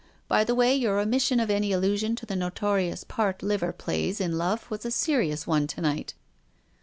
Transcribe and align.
By 0.27 0.43
the 0.43 0.55
way, 0.55 0.73
your 0.75 0.97
omission 0.99 1.39
of 1.39 1.51
any 1.51 1.71
allusion 1.71 2.15
to 2.15 2.25
the 2.25 2.35
notorious 2.35 3.03
part 3.03 3.43
liver 3.43 3.71
plays 3.71 4.19
in 4.19 4.35
love 4.35 4.67
was 4.71 4.83
a 4.83 4.89
serious 4.89 5.45
one 5.45 5.67
to 5.67 5.81
night." 5.81 6.15